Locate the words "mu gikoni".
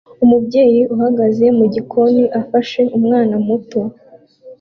1.57-2.23